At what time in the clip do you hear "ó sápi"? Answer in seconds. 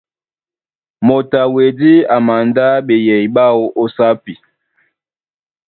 3.81-4.33